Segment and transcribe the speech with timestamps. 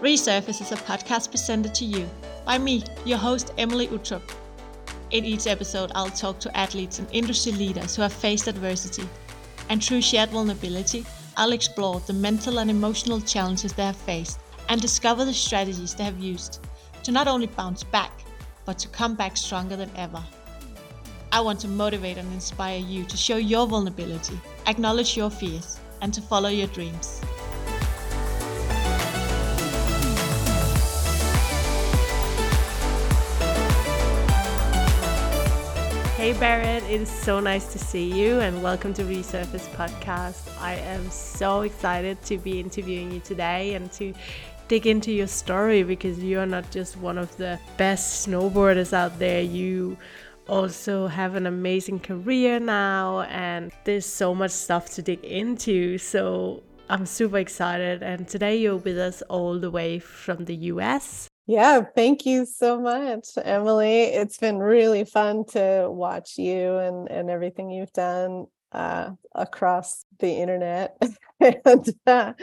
[0.00, 2.08] Resurface is a podcast presented to you
[2.44, 4.22] by me, your host, Emilie Uttrup.
[5.10, 9.08] In each episode, I'll talk to athletes and industry leaders who have faced adversity.
[9.68, 11.04] And through shared vulnerability,
[11.36, 14.38] I'll explore the mental and emotional challenges they have faced
[14.68, 16.60] and discover the strategies they have used
[17.02, 18.12] to not only bounce back,
[18.66, 20.22] but to come back stronger than ever.
[21.32, 26.14] I want to motivate and inspire you to show your vulnerability, acknowledge your fears, and
[26.14, 27.20] to follow your dreams.
[36.28, 40.50] Hey Barrett, it is so nice to see you and welcome to Resurface Podcast.
[40.60, 44.12] I am so excited to be interviewing you today and to
[44.68, 49.18] dig into your story because you are not just one of the best snowboarders out
[49.18, 49.40] there.
[49.40, 49.96] You
[50.50, 55.96] also have an amazing career now and there's so much stuff to dig into.
[55.96, 61.26] So I'm super excited and today you're with us all the way from the US.
[61.48, 64.02] Yeah, thank you so much, Emilie.
[64.02, 70.30] It's been really fun to watch you and, and everything you've done uh, across the
[70.30, 70.94] internet.
[71.40, 72.34] and uh,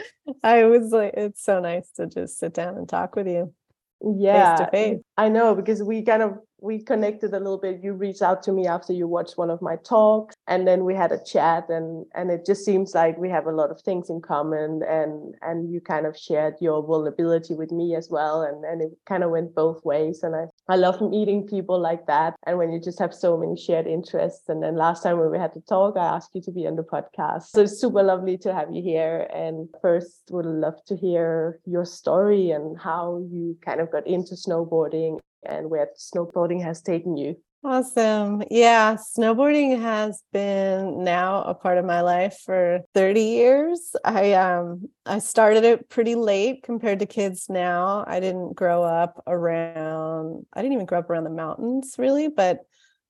[0.42, 3.54] I was like, it's so nice to just sit down and talk with you.
[4.02, 5.00] Yeah, Face to face.
[5.16, 7.82] I know because we kind of we connected a little bit.
[7.82, 10.94] You reached out to me after you watched one of my talks and then we
[10.94, 14.10] had a chat and and it just seems like we have a lot of things
[14.10, 18.64] in common and and you kind of shared your vulnerability with me as well and
[18.64, 22.34] and it kind of went both ways and i i love meeting people like that
[22.46, 25.38] and when you just have so many shared interests and then last time when we
[25.38, 27.44] had the talk i asked you to be on the podcast.
[27.54, 31.84] So it's super lovely to have you here and first would love to hear your
[31.84, 37.36] story and how you kind of got into snowboarding and where snowboarding has taken you.
[37.64, 38.44] Awesome.
[38.48, 43.96] Yeah, snowboarding has been now a part of my life for 30 years.
[44.04, 48.04] I um I started it pretty late compared to kids now.
[48.06, 52.60] I didn't grow up around I didn't even grow up around the mountains really, but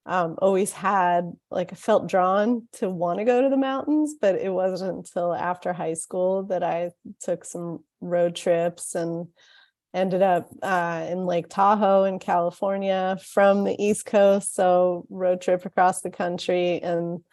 [0.07, 4.51] um, always had like felt drawn to want to go to the mountains, but it
[4.51, 9.27] wasn't until after high school that I took some road trips and
[9.97, 14.55] ended up uh, in Lake Tahoe in California from the East Coast.
[14.55, 17.25] So, road trip across the country and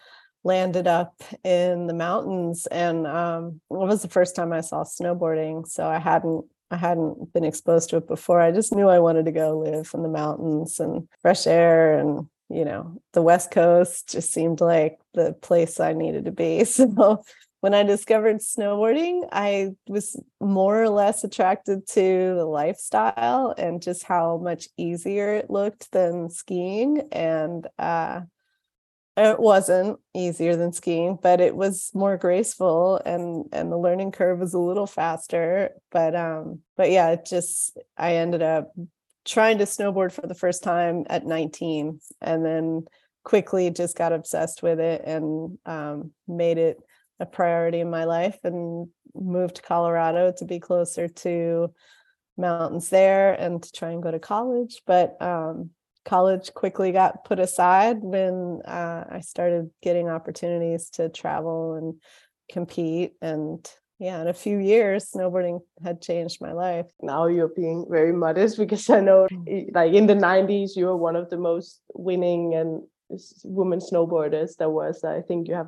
[0.44, 2.66] landed up in the mountains.
[2.68, 5.68] And um, it was the first time I saw snowboarding.
[5.68, 6.46] So, I hadn't.
[6.72, 8.42] I hadn't been exposed to it before.
[8.42, 12.28] I just knew I wanted to go live in the mountains and fresh air and
[12.50, 17.24] you know the west coast just seemed like the place i needed to be so
[17.64, 24.04] when I discovered snowboarding, I was more or less attracted to the lifestyle and just
[24.04, 27.08] how much easier it looked than skiing.
[27.14, 28.24] And uh,
[29.16, 34.40] it wasn't easier than skiing, but it was more graceful and and the learning curve
[34.40, 35.70] was a little faster.
[35.90, 38.74] But um, but yeah, it just I ended up
[39.24, 42.88] trying to snowboard for the first time at 19 and then
[43.24, 46.78] quickly just got obsessed with it and um, made it
[47.20, 51.74] a priority in my life and moved to Colorado to be closer to
[52.38, 54.82] mountains there and to try and go to college.
[54.86, 55.72] But um,
[56.06, 61.96] college quickly got put aside when uh, I started getting opportunities to travel and
[62.52, 63.14] compete.
[63.22, 63.70] And
[64.00, 66.88] yeah, in a few years, snowboarding had changed my life.
[67.02, 69.74] Now you're being very modest because I know, mm.
[69.74, 72.84] like in the 90s, you were one of the most winning and
[73.44, 75.04] women snowboarders there was.
[75.04, 75.68] I think you have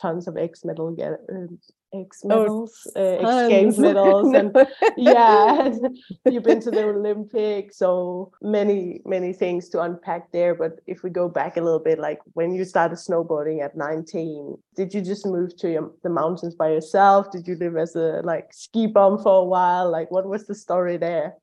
[0.00, 1.58] tons of X medal get um,
[1.94, 4.54] X oh, medals, oh, uh, X Games medals, and
[4.96, 5.70] yeah,
[6.26, 10.54] you've been to the Olympics, so many many things to unpack there.
[10.54, 14.56] But if we go back a little bit, like when you started snowboarding at 19,
[14.74, 17.30] did you just move to your, the mountains by yourself?
[17.30, 19.90] Did you live as a like ski bum for a while?
[19.90, 21.34] Like, what was the story there?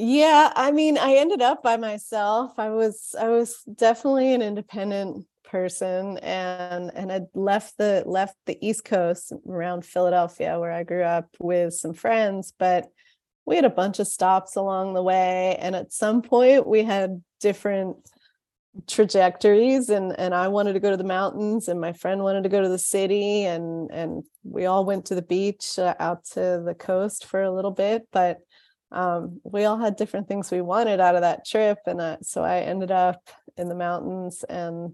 [0.00, 2.56] Yeah, I mean, I ended up by myself.
[2.56, 8.58] I was I was definitely an independent person and and I'd left the left the
[8.66, 12.88] East Coast around Philadelphia where I grew up with some friends, but
[13.46, 15.56] we had a bunch of stops along the way.
[15.58, 17.96] And at some point we had different
[18.86, 22.48] trajectories and and I wanted to go to the mountains and my friend wanted to
[22.48, 26.62] go to the city and and we all went to the beach uh, out to
[26.64, 28.38] the coast for a little bit but
[28.92, 32.44] um, we all had different things we wanted out of that trip and uh, so
[32.44, 34.92] I ended up in the mountains and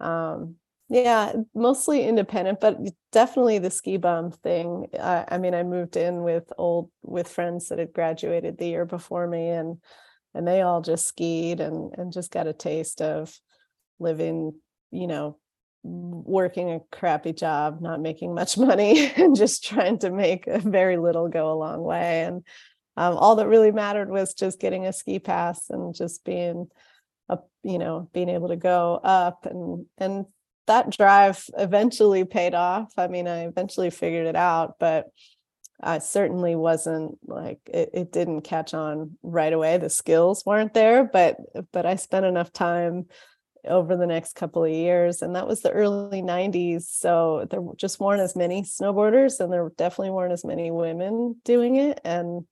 [0.00, 0.56] um
[0.88, 2.78] yeah mostly independent but
[3.12, 4.86] definitely the ski bum thing.
[4.98, 8.84] I, I mean i moved in with old with friends that had graduated the year
[8.84, 9.78] before me and
[10.34, 13.36] and they all just skied and and just got a taste of
[13.98, 14.52] living
[14.90, 15.38] you know
[15.86, 21.28] working a crappy job not making much money and just trying to make very little
[21.28, 22.22] go a long way.
[22.24, 22.44] And
[22.96, 26.68] um, all that really mattered was just getting a ski pass and just being
[27.28, 30.26] up you know being able to go up and and
[30.66, 35.08] that drive eventually paid off i mean i eventually figured it out but
[35.78, 39.76] I certainly wasn't like it, it didn't catch on right away.
[39.76, 41.36] The skills weren't there, but
[41.70, 43.08] but I spent enough time
[43.66, 47.98] over the next couple of years and that was the early 90s so there just
[47.98, 52.46] weren't as many snowboarders and there definitely weren't as many women doing it and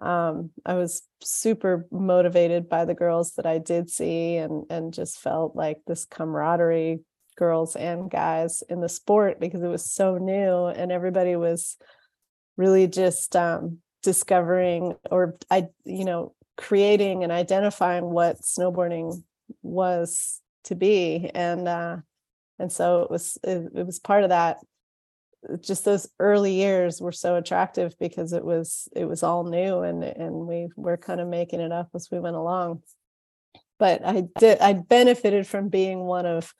[0.00, 5.18] um, i was super motivated by the girls that i did see and and just
[5.18, 7.00] felt like this camaraderie
[7.36, 11.76] girls and guys in the sport because it was so new and everybody was
[12.56, 19.22] really just um, discovering or I, you know, creating and identifying what snowboarding
[19.62, 21.96] was to be, and uh,
[22.58, 24.58] and so it was it, it was part of that.
[25.60, 30.02] Just those early years were so attractive because it was it was all new and
[30.02, 32.82] and we were kind of making it up as we went along.
[33.78, 36.52] But I did I benefited from being one of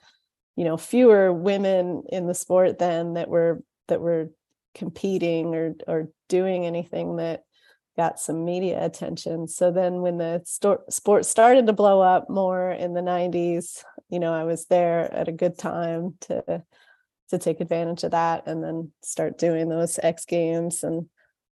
[0.57, 4.31] you know fewer women in the sport then that were that were
[4.75, 7.43] competing or or doing anything that
[7.99, 9.49] got some media attention.
[9.49, 10.41] So then when the
[10.89, 15.27] sport started to blow up more in the 90s, you know, I was there at
[15.27, 16.63] a good time to
[17.31, 21.09] to take advantage of that and then start doing those X games and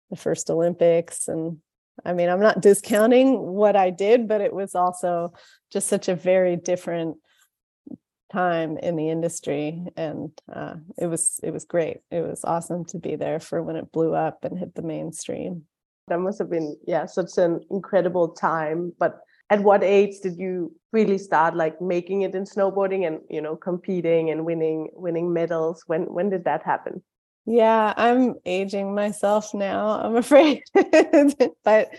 [0.09, 1.57] the first Olympics and
[2.05, 5.33] I mean, I'm not discounting what I did, but it was also
[5.71, 7.17] just such a very different
[8.31, 11.97] time in the industry and uh, it was it was great.
[12.11, 15.63] It was awesome to be there for when it blew up and hit the mainstream.
[16.07, 19.19] That must have been yeah such an incredible time but
[19.49, 23.55] at what age did you really start like making it in snowboarding and you know
[23.55, 27.01] competing and winning winning medals when when did that happen
[27.45, 30.61] yeah i'm aging myself now i'm afraid
[31.63, 31.89] but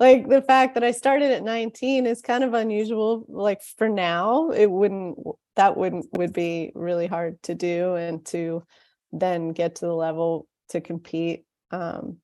[0.00, 3.24] like the fact that I started at 19 is kind of unusual.
[3.28, 5.18] Like for now, it wouldn't
[5.56, 8.62] that wouldn't would be really hard to do and to
[9.10, 12.18] then get to the level to compete um,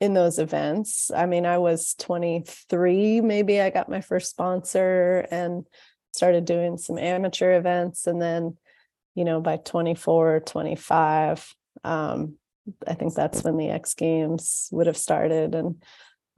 [0.00, 1.10] in those events.
[1.14, 5.64] I mean, I was 23, maybe I got my first sponsor and
[6.12, 8.06] started doing some amateur events.
[8.06, 8.56] And then,
[9.14, 11.54] you know, by 24, 25,
[11.84, 12.34] um,
[12.86, 15.54] I think that's when the X Games would have started.
[15.54, 15.82] And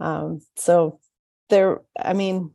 [0.00, 1.00] um, so
[1.48, 2.52] there, I mean,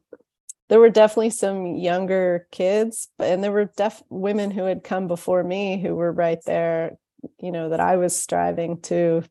[0.69, 5.43] there were definitely some younger kids, and there were deaf women who had come before
[5.43, 6.97] me who were right there,
[7.39, 9.21] you know, that I was striving to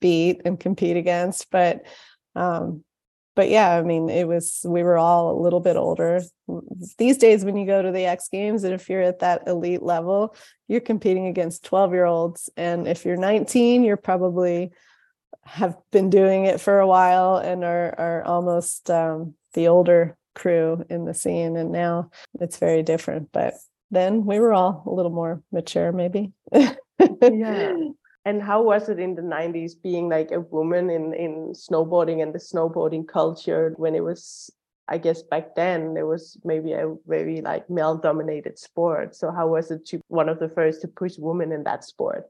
[0.00, 1.50] beat and compete against.
[1.50, 1.82] But
[2.34, 2.84] um,
[3.34, 6.20] but yeah, I mean, it was we were all a little bit older.
[6.98, 9.82] These days, when you go to the X Games, and if you're at that elite
[9.82, 10.34] level,
[10.66, 14.72] you're competing against 12 year olds, and if you're 19, you're probably
[15.44, 20.84] have been doing it for a while and are are almost um, the older crew
[20.90, 22.10] in the scene and now
[22.40, 23.54] it's very different but
[23.90, 27.74] then we were all a little more mature maybe yeah
[28.28, 32.34] and how was it in the 90s being like a woman in in snowboarding and
[32.34, 34.50] the snowboarding culture when it was
[34.88, 39.16] i guess back then it was maybe a very like male dominated sport?
[39.16, 42.24] So how was it to one of the first to push women in that sport?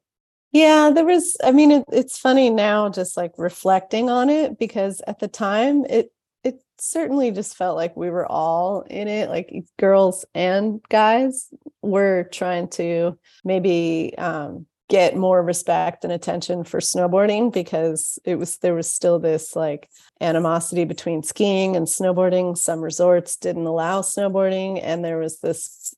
[0.52, 5.02] Yeah, there was, I mean, it, it's funny now just like reflecting on it because
[5.06, 6.11] at the time it,
[6.42, 11.49] it certainly just felt like we were all in it, like girls and guys
[11.82, 18.57] were trying to maybe um, get more respect and attention for snowboarding because it was
[18.59, 19.88] there was still this like
[20.21, 22.57] animosity between skiing and snowboarding.
[22.57, 25.95] Some resorts didn't allow snowboarding and there was this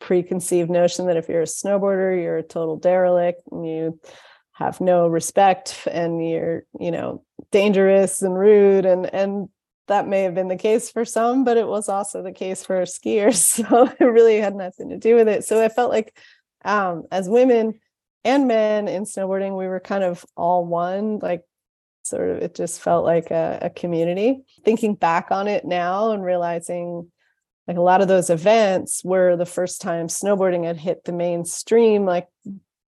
[0.00, 3.98] preconceived notion that if you're a snowboarder you're a total derelict and you
[4.52, 9.48] have no respect and you're you know dangerous and rude and and
[9.88, 12.82] that may have been the case for some but it was also the case for
[12.82, 13.36] skiers.
[13.66, 15.44] So it really had nothing to do with it.
[15.44, 16.14] So i felt like
[16.64, 17.80] um, as women
[18.26, 21.44] and men in snowboarding, we were kind of all one, like
[22.02, 24.44] sort of it just felt like a, a community.
[24.64, 27.10] Thinking back on it now and realizing
[27.66, 32.04] like a lot of those events were the first time snowboarding had hit the mainstream,
[32.04, 32.28] like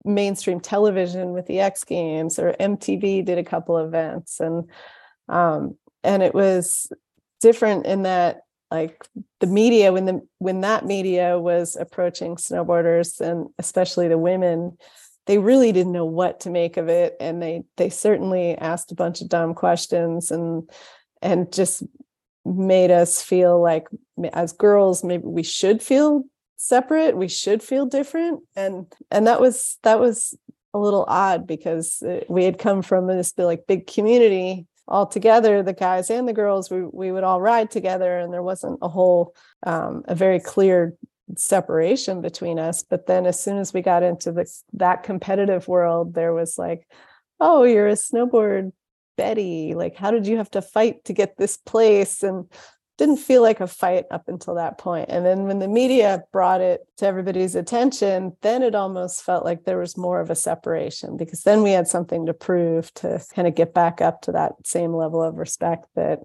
[0.04, 4.68] mainstream television with the X Games or MTV did a couple events and
[5.28, 6.90] um and it was
[7.40, 9.06] different in that like
[9.40, 14.76] the media when the when that media was approaching snowboarders and especially the women
[15.28, 18.96] they really didn't know what to make of it and they they certainly asked a
[18.96, 20.68] bunch of dumb questions and
[21.22, 21.84] and just
[22.44, 23.86] made us feel like
[24.32, 26.24] as girls maybe we should feel
[26.56, 30.36] separate we should feel different and and that was that was
[30.74, 35.62] a little odd because uh, we had come from this like big community all together,
[35.62, 38.88] the guys and the girls, we, we would all ride together and there wasn't a
[38.88, 39.34] whole,
[39.66, 40.94] um, a very clear
[41.36, 42.82] separation between us.
[42.82, 46.86] But then as soon as we got into the, that competitive world, there was like,
[47.40, 48.72] oh, you're a snowboard
[49.16, 49.74] Betty.
[49.74, 52.22] Like, how did you have to fight to get this place?
[52.22, 52.46] And
[52.98, 55.06] didn't feel like a fight up until that point.
[55.08, 59.64] And then when the media brought it to everybody's attention, then it almost felt like
[59.64, 63.46] there was more of a separation because then we had something to prove to kind
[63.46, 66.18] of get back up to that same level of respect that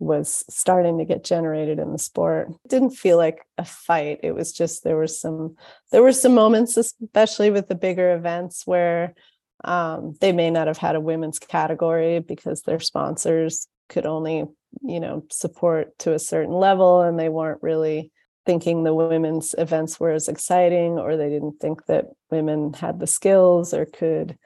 [0.00, 2.48] was starting to get generated in the sport.
[2.48, 4.20] It didn't feel like a fight.
[4.22, 5.56] It was just there was some
[5.92, 9.14] there were some moments, especially with the bigger events, where
[9.62, 14.44] um, they may not have had a women's category because their sponsors could only
[14.82, 18.10] you know support to a certain level and they weren't really
[18.46, 23.06] thinking the women's events were as exciting or they didn't think that women had the
[23.06, 24.38] skills or could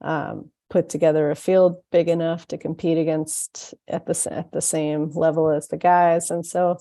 [0.00, 5.10] um, put together a field big enough to compete against at the at the same
[5.10, 6.30] level as the guys.
[6.30, 6.78] And so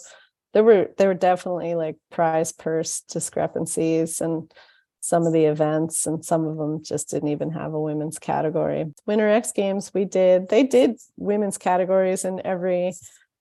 [0.53, 4.51] there were there were definitely like prize purse discrepancies and
[4.99, 8.85] some of the events and some of them just didn't even have a women's category.
[9.05, 12.93] Winter x games we did they did women's categories in every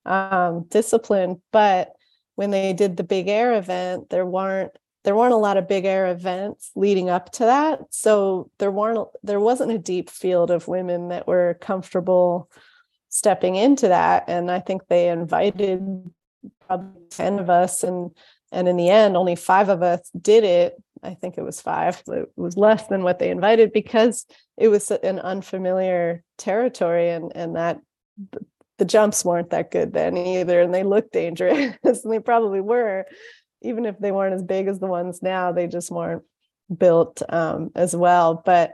[0.04, 1.92] um, discipline but
[2.36, 4.72] when they did the big air event there weren't
[5.06, 9.08] there weren't a lot of big air events leading up to that so there weren't
[9.22, 12.50] there wasn't a deep field of women that were comfortable
[13.08, 16.10] stepping into that and i think they invited
[16.66, 18.10] probably 10 of us and
[18.52, 22.02] and in the end only five of us did it I think it was five.
[22.08, 27.56] It was less than what they invited because it was an unfamiliar territory, and and
[27.56, 27.80] that
[28.78, 33.06] the jumps weren't that good then either, and they looked dangerous, and they probably were,
[33.62, 35.52] even if they weren't as big as the ones now.
[35.52, 36.22] They just weren't
[36.76, 38.42] built um, as well.
[38.44, 38.72] But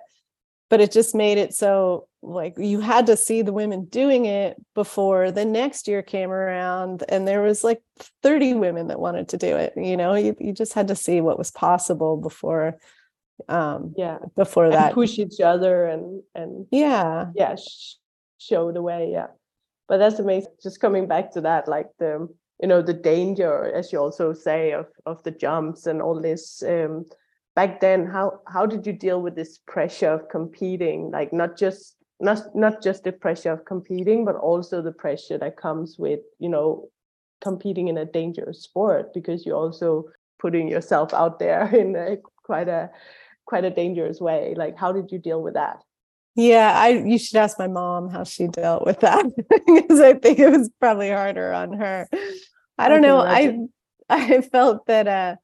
[0.72, 4.56] but it just made it so like you had to see the women doing it
[4.74, 7.82] before the next year came around and there was like
[8.22, 11.20] 30 women that wanted to do it you know you, you just had to see
[11.20, 12.78] what was possible before
[13.50, 17.96] um yeah before and that push each other and and yeah yeah sh-
[18.38, 19.26] show the way yeah
[19.88, 22.26] but that's amazing just coming back to that like the
[22.62, 26.62] you know the danger as you also say of of the jumps and all this
[26.62, 27.04] um
[27.54, 31.10] back then how how did you deal with this pressure of competing?
[31.10, 35.56] Like not just not not just the pressure of competing but also the pressure that
[35.56, 36.88] comes with you know
[37.42, 40.04] competing in a dangerous sport because you're also
[40.38, 42.90] putting yourself out there in a quite a
[43.44, 44.54] quite a dangerous way.
[44.56, 45.82] Like how did you deal with that?
[46.34, 49.26] Yeah i you should ask my mom how she dealt with that
[49.66, 52.08] because i think it was probably harder on her
[52.78, 53.58] i don't know i
[54.08, 55.36] i felt that uh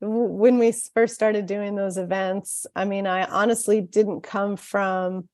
[0.00, 5.28] when we first started doing those events, I mean, I honestly didn't come from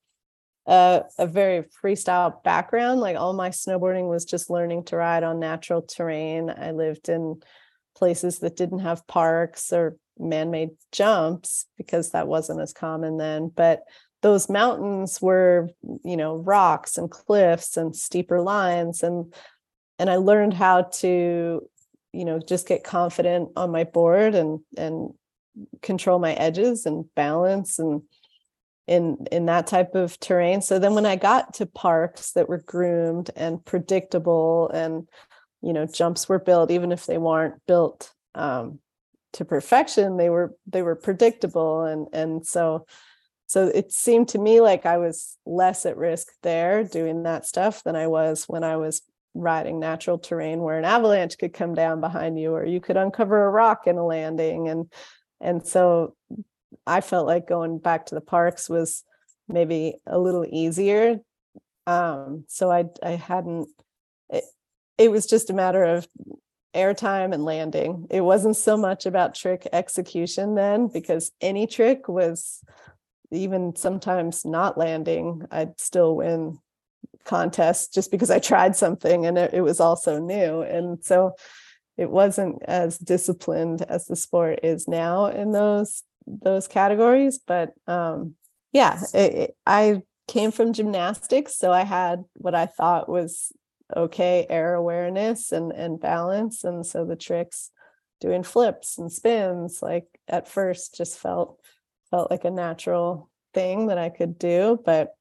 [0.65, 2.99] a, a, very freestyle background.
[2.99, 6.49] Like all my snowboarding was just learning to ride on natural terrain.
[6.49, 7.41] I lived in
[7.95, 13.51] places that didn't have parks or man-made jumps because that wasn't as common then.
[13.55, 13.83] But
[14.23, 15.69] those mountains were,
[16.03, 19.31] you know, rocks and cliffs and steeper lines and
[19.99, 21.67] and I learned how to
[22.13, 25.13] you know just get confident on my board and and
[25.81, 28.01] control my edges and balance and
[28.87, 30.61] in in that type of terrain.
[30.61, 35.07] So then when i got to parks that were groomed and predictable and
[35.65, 38.79] you know jumps were built even if they weren't built um,
[39.33, 42.85] to perfection they were they were predictable and and so
[43.47, 47.83] so it seemed to me like i was less at risk there doing that stuff
[47.83, 49.01] than i was when i was
[49.35, 53.45] riding natural terrain where an avalanche could come down behind you or you could uncover
[53.45, 54.67] a rock in a landing.
[54.67, 54.91] And
[55.41, 56.15] and so
[56.87, 59.03] i felt like going back to the parks was
[59.47, 61.19] maybe a little easier.
[61.85, 63.67] Um so i i hadn't
[64.29, 64.45] it,
[64.97, 66.07] it was just a matter of
[66.73, 68.07] airtime and landing.
[68.09, 72.61] It wasn't so much about trick execution then because any trick was
[73.31, 76.57] even sometimes not landing i'd still win
[77.25, 80.61] contest just because I tried something and it, it was also new.
[80.61, 81.35] And so
[81.97, 87.39] it wasn't as disciplined as the sport is now in those those categories.
[87.39, 88.35] But um,
[88.71, 93.51] yeah, it, it, I came from gymnastics, so I had what I thought was
[93.95, 97.71] okay air awareness and and balance, and so the tricks
[98.21, 101.59] doing flips and spins like at first just felt
[102.09, 105.15] felt like a natural thing that I could do, but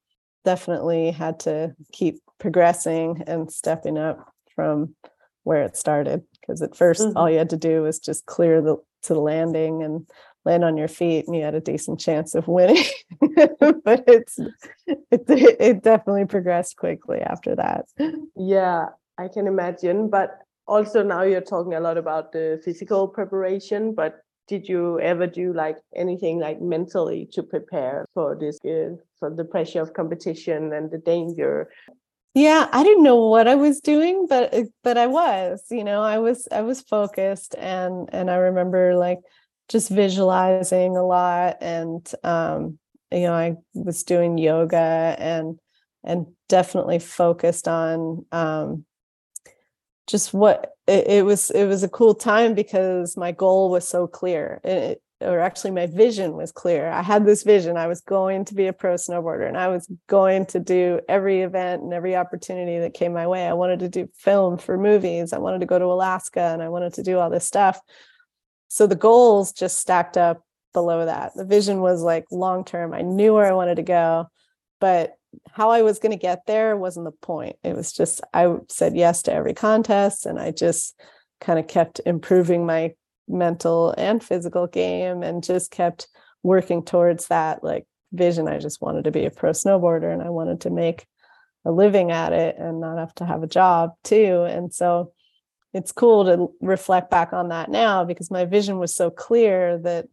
[0.45, 4.95] definitely had to keep progressing and stepping up from
[5.45, 7.17] where it started because at 1st mm-hmm.
[7.17, 10.07] all you had to do was just clear the to the landing and
[10.45, 12.85] land on your feet and you had a decent chance of winning
[13.85, 14.39] but it's
[14.87, 15.25] it,
[15.61, 17.87] it definitely progressed quickly after that
[18.37, 18.87] yeah
[19.19, 24.24] i can imagine but also now you're talking a lot about the physical preparation but
[24.47, 29.45] did you ever do like anything like mentally to prepare for this uh, for the
[29.45, 31.71] pressure of competition and the danger?
[32.35, 36.03] Yeah i didn't know what i was doing but uh, but i was you know
[36.03, 39.21] i was i was focused and and i remember like
[39.69, 42.77] just visualizing a lot and um
[43.13, 45.61] you know i was doing yoga and
[46.03, 48.85] and definitely focused on um
[50.07, 54.07] just what it, it was it was a cool time because my goal was so
[54.07, 56.89] clear it, or actually my vision was clear.
[56.89, 57.77] I had this vision.
[57.77, 61.41] I was going to be a pro snowboarder and I was going to do every
[61.41, 63.47] event and every opportunity that came my way.
[63.47, 65.33] I wanted to do film for movies.
[65.33, 67.81] I wanted to go to Alaska and I wanted to do all this stuff.
[68.69, 70.43] So the goals just stacked up
[70.73, 71.33] below that.
[71.35, 72.93] The vision was like long term.
[72.93, 74.27] I knew where I wanted to go,
[74.81, 75.15] but
[75.51, 77.57] how I was going to get there wasn't the point.
[77.63, 81.01] It was just I said yes to every contest and I just
[81.41, 82.95] kind of kept improving my
[83.29, 86.09] mental and physical game and just kept
[86.43, 88.49] working towards that like vision.
[88.49, 91.07] I just wanted to be a pro snowboarder and i wanted to make
[91.65, 94.45] a living at it and not have to have a job too.
[94.45, 95.13] And so
[95.73, 100.07] it's cool to reflect back on that now because my vision was so clear that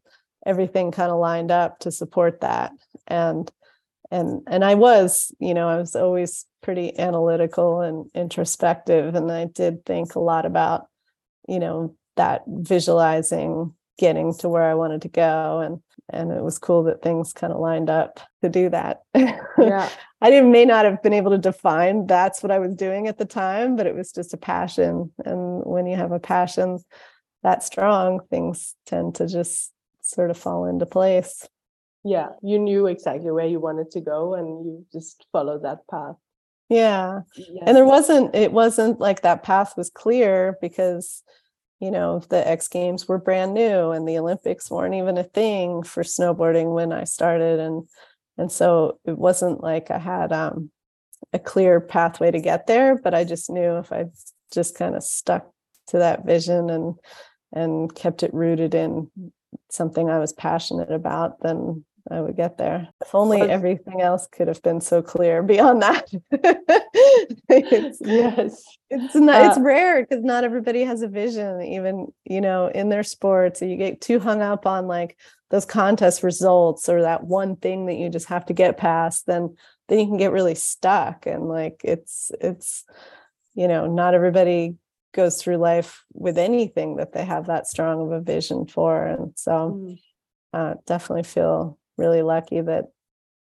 [0.45, 2.71] everything kind of lined up to support that.
[3.07, 3.51] And
[4.11, 9.45] and and I was you know I was always pretty analytical and introspective and I
[9.45, 10.87] did think a lot about
[11.47, 16.59] you know that visualizing getting to where I wanted to go and and it was
[16.59, 19.01] cool that things kind of lined up to do that.
[19.57, 19.89] Yeah.
[20.21, 23.19] I didn't may not have been able to define that's what I was doing at
[23.19, 25.11] the time, but it was just a passion.
[25.23, 26.79] And when you have a passion
[27.43, 31.47] that strong, things tend to just sort of fall into place.
[32.03, 36.15] Yeah, you knew exactly where you wanted to go and you just followed that path.
[36.69, 37.21] Yeah.
[37.35, 37.63] yeah.
[37.65, 41.23] And there wasn't it wasn't like that path was clear because
[41.81, 45.81] you know, the X Games were brand new and the Olympics weren't even a thing
[45.81, 47.59] for snowboarding when I started.
[47.59, 47.87] And
[48.37, 50.69] and so it wasn't like I had um,
[51.33, 54.05] a clear pathway to get there, but I just knew if I
[54.53, 55.49] just kind of stuck
[55.87, 56.95] to that vision and
[57.51, 59.11] and kept it rooted in
[59.71, 62.87] something I was passionate about, then I would get there.
[63.01, 66.09] If only everything else could have been so clear beyond that.
[67.49, 72.41] it's, yes, it's not, uh, it's rare because not everybody has a vision, even you
[72.41, 73.61] know, in their sports.
[73.61, 75.17] You get too hung up on like
[75.49, 79.55] those contest results or that one thing that you just have to get past, then
[79.87, 81.25] then you can get really stuck.
[81.25, 82.85] And like it's it's
[83.53, 84.75] you know, not everybody
[85.13, 89.05] goes through life with anything that they have that strong of a vision for.
[89.05, 89.99] And so mm.
[90.53, 92.85] uh, definitely feel really lucky that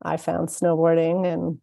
[0.03, 1.59] I found snowboarding and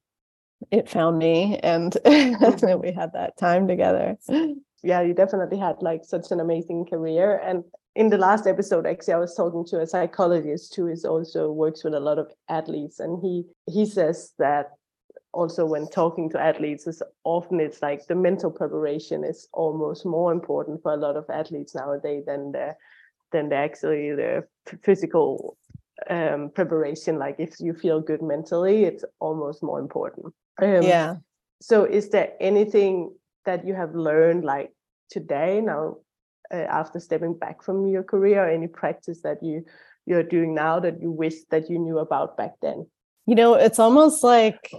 [0.71, 4.17] it found me and we had that time together.
[4.83, 7.41] Yeah, you definitely had like such an amazing career.
[7.43, 7.63] And
[7.95, 11.83] in the last episode, actually, I was talking to a psychologist who is also works
[11.83, 14.71] with a lot of athletes, and he he says that
[15.31, 20.31] also when talking to athletes is often it's like the mental preparation is almost more
[20.31, 22.75] important for a lot of athletes nowadays than the
[23.31, 24.43] than the actually the
[24.83, 25.57] physical
[26.09, 30.33] um, preparation like if you feel good mentally it's almost more important.
[30.61, 31.15] Um, yeah.
[31.61, 33.13] so is there anything
[33.45, 34.71] that you have learned like
[35.09, 35.97] today now
[36.53, 39.65] uh, after stepping back from your career or any practice that you
[40.05, 42.85] you're doing now that you wish that you knew about back then?
[43.25, 44.71] You know it's almost like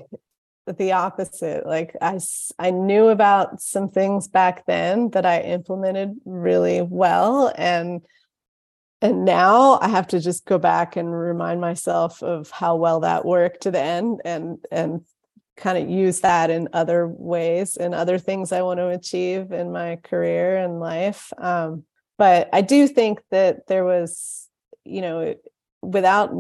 [0.67, 1.67] the opposite.
[1.67, 2.19] Like i
[2.59, 8.03] i knew about some things back then that i implemented really well and
[9.05, 13.25] and now i have to just go back and remind myself of how well that
[13.25, 15.03] worked to the end and and
[15.57, 19.71] kind of use that in other ways and other things i want to achieve in
[19.71, 21.33] my career and life.
[21.39, 21.85] Um,
[22.19, 24.49] but i do think that there was
[24.85, 25.35] you know
[25.83, 26.35] without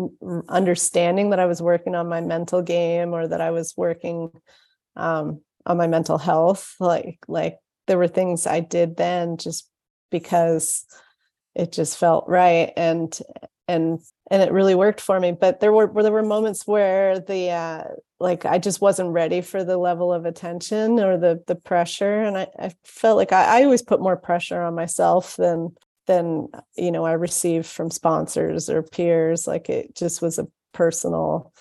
[0.48, 4.30] understanding that i was working on my mental game or that i was working
[4.96, 9.70] um, on my mental health like like there were things i did then just
[10.10, 10.86] because
[11.54, 13.18] it just felt right and
[13.68, 15.32] and and it really worked for me.
[15.32, 17.84] But there were there were moments where the uh
[18.20, 22.22] like i just wasn't ready for the level of attention or the the pressure.
[22.22, 25.74] And i, I felt like I, I always put more pressure on myself than
[26.06, 29.46] than you know i received from sponsors or peers.
[29.46, 31.52] Like it just was a personal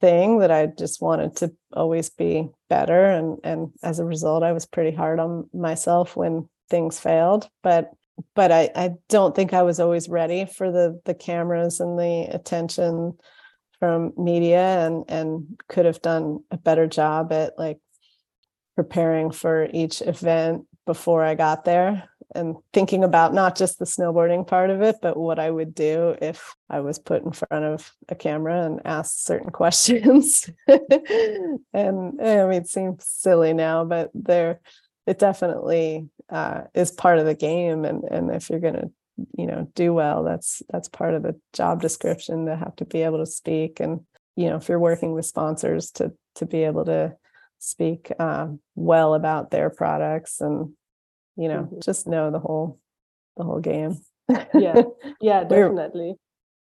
[0.00, 3.06] thing that i just wanted to always be better.
[3.06, 7.48] And and as a result i was pretty hard on myself when things failed.
[7.62, 7.92] But
[8.34, 12.28] but I, I don't think I was always ready for the the cameras and the
[12.30, 13.18] attention
[13.78, 17.78] from media and and could have done a better job at like
[18.76, 24.46] preparing for each event before I got there and thinking about not just the snowboarding
[24.46, 27.92] part of it, but what I would do if I was put in front of
[28.08, 30.50] a camera and asked certain questions.
[30.66, 34.60] and I mean, it seems silly now, but there,
[35.06, 37.84] it definitely uh, is part of the game.
[37.84, 38.90] And and if you're gonna,
[39.36, 43.02] you know, do well, that's that's part of the job description to have to be
[43.02, 43.80] able to speak.
[43.80, 44.00] And
[44.36, 47.16] you know, if you're working with sponsors, to to be able to
[47.64, 50.72] speak uh, well about their products and
[51.36, 51.80] you know mm-hmm.
[51.82, 52.78] just know the whole
[53.36, 53.98] the whole game
[54.54, 54.82] yeah
[55.20, 56.14] yeah definitely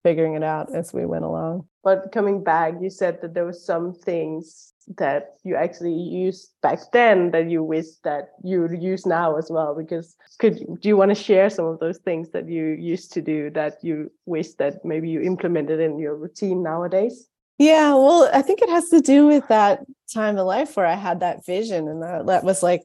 [0.03, 3.53] figuring it out as we went along but coming back you said that there were
[3.53, 9.05] some things that you actually used back then that you wish that you would use
[9.05, 12.49] now as well because could do you want to share some of those things that
[12.49, 17.27] you used to do that you wish that maybe you implemented in your routine nowadays
[17.59, 20.95] yeah well i think it has to do with that time of life where i
[20.95, 22.81] had that vision and that, that was like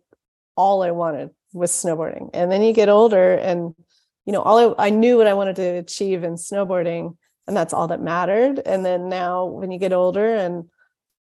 [0.57, 2.29] all i wanted was snowboarding.
[2.35, 3.75] And then you get older and
[4.27, 7.73] you know, all I, I knew what I wanted to achieve in snowboarding and that's
[7.73, 8.61] all that mattered.
[8.64, 10.64] And then now when you get older and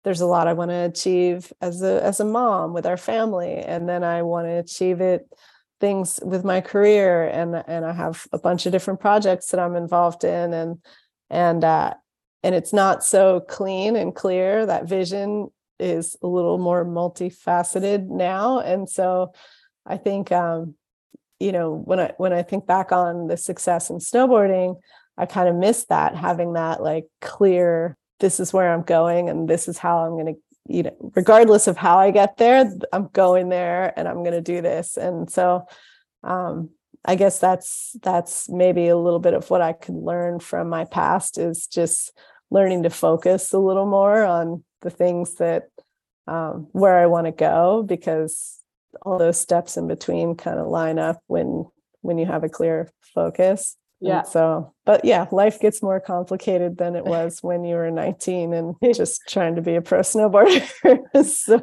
[0.04, 3.54] there's a lot I want to achieve as a as a mom with our family
[3.54, 5.26] and then I want to achieve it
[5.80, 9.76] things with my career and and I have a bunch of different projects that I'm
[9.76, 10.78] involved in and
[11.30, 11.94] and uh
[12.42, 14.66] and it's not so clean and clear.
[14.66, 15.48] That vision
[15.80, 19.32] is a little more multifaceted now and so
[19.86, 20.74] I think um,
[21.40, 24.80] you know when I when I think back on the success in snowboarding,
[25.16, 29.48] I kind of miss that having that like clear this is where I'm going and
[29.48, 33.08] this is how I'm going to you know regardless of how I get there, I'm
[33.08, 34.96] going there and I'm going to do this.
[34.96, 35.66] And so
[36.22, 36.70] um,
[37.04, 40.84] I guess that's that's maybe a little bit of what I could learn from my
[40.84, 42.12] past is just
[42.50, 45.64] learning to focus a little more on the things that
[46.26, 48.58] um, where I want to go because
[49.02, 51.66] all those steps in between kind of line up when
[52.00, 56.76] when you have a clear focus yeah and so but yeah life gets more complicated
[56.78, 60.60] than it was when you were 19 and just trying to be a pro snowboarder
[61.24, 61.58] so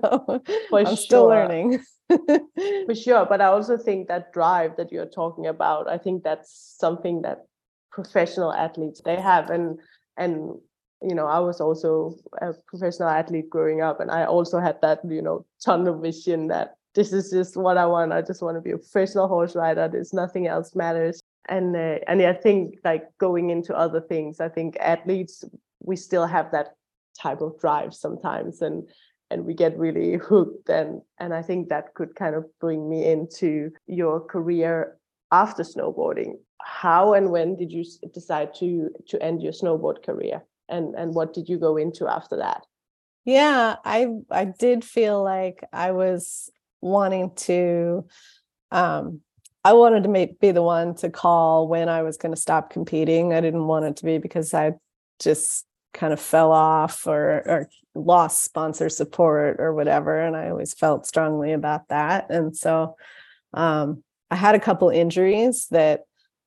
[0.70, 0.96] For i'm sure.
[0.98, 5.98] still learning For sure but i also think that drive that you're talking about i
[5.98, 7.46] think that's something that
[7.92, 9.80] professional athletes they have and
[10.18, 10.56] and
[11.02, 15.00] you know i was also a professional athlete growing up and i also had that
[15.08, 18.12] you know tunnel vision that this is just what I want.
[18.12, 19.88] I just want to be a professional horse rider.
[19.88, 21.21] There's nothing else matters.
[21.50, 25.44] And uh, and I think like going into other things, I think athletes
[25.80, 26.76] we still have that
[27.20, 28.88] type of drive sometimes, and
[29.30, 30.70] and we get really hooked.
[30.70, 34.98] And and I think that could kind of bring me into your career
[35.32, 36.34] after snowboarding.
[36.64, 40.44] How and when did you decide to to end your snowboard career?
[40.70, 42.66] And and what did you go into after that?
[43.26, 46.52] Yeah, I I did feel like I was
[46.82, 48.06] wanting to
[48.72, 49.22] um
[49.64, 52.72] I wanted to make, be the one to call when I was going to stop
[52.72, 53.34] competing.
[53.34, 54.74] I didn't want it to be because I
[55.20, 60.20] just kind of fell off or, or lost sponsor support or whatever.
[60.20, 62.32] And I always felt strongly about that.
[62.32, 62.96] And so
[63.54, 66.06] um, I had a couple injuries that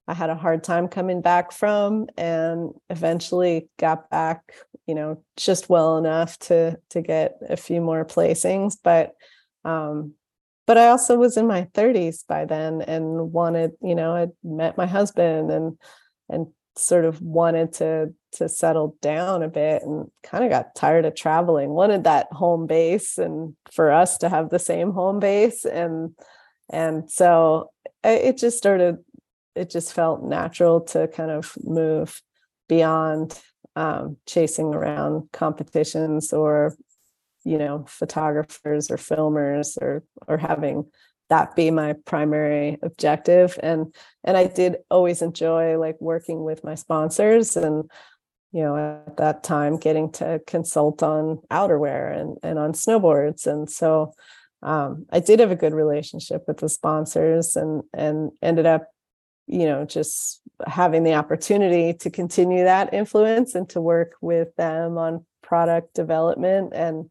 [0.08, 4.42] I had a hard time coming back from and eventually got back,
[4.86, 8.76] you know, just well enough to to get a few more placings.
[8.82, 9.12] But
[9.64, 10.14] um,
[10.66, 14.76] but I also was in my 30s by then and wanted, you know, I'd met
[14.76, 15.78] my husband and
[16.28, 16.46] and
[16.76, 21.14] sort of wanted to to settle down a bit and kind of got tired of
[21.14, 25.64] traveling wanted that home base and for us to have the same home base.
[25.64, 26.14] And
[26.70, 27.70] and so
[28.02, 28.98] it just started
[29.54, 32.20] it just felt natural to kind of move
[32.68, 33.38] beyond
[33.76, 36.74] um, chasing around competitions or
[37.44, 40.86] you know photographers or filmers or or having
[41.30, 43.58] that be my primary objective.
[43.62, 47.90] And and I did always enjoy like working with my sponsors and
[48.52, 53.46] you know at that time getting to consult on outerwear and and on snowboards.
[53.46, 54.14] And so
[54.62, 58.88] um, I did have a good relationship with the sponsors and and ended up
[59.46, 64.98] you know just having the opportunity to continue that influence and to work with them
[64.98, 67.10] on product development and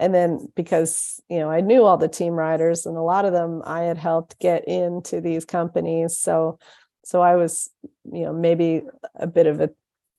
[0.00, 3.32] and then because you know i knew all the team riders and a lot of
[3.32, 6.18] them i had helped get into these companies.
[6.18, 6.58] So
[7.04, 7.70] so i was
[8.12, 8.82] you know maybe
[9.14, 9.70] a bit of a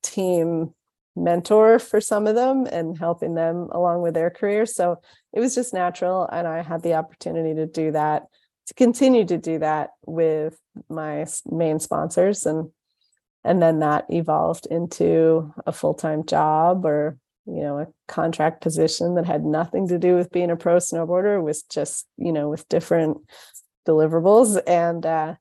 [0.04, 0.74] team
[1.16, 4.98] mentor for some of them and helping them along with their careers so
[5.34, 8.24] it was just natural and i had the opportunity to do that
[8.68, 10.58] to continue to do that with
[10.90, 12.70] my main sponsors and
[13.44, 19.26] and then that evolved into a full-time job or you know a contract position that
[19.26, 23.18] had nothing to do with being a pro snowboarder was just you know with different
[23.88, 25.34] deliverables and uh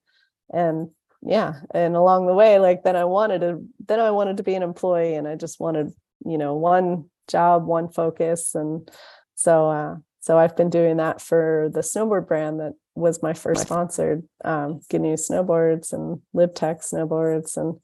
[0.53, 0.89] and
[1.23, 4.55] yeah and along the way like then i wanted to then i wanted to be
[4.55, 5.93] an employee and i just wanted
[6.25, 8.55] you know one job one focus.
[8.55, 8.91] And
[9.35, 13.63] so uh so i've been doing that for the snowboard brand that was my first
[13.63, 17.79] sponsored um GNU snowboards and LibTech snowboards and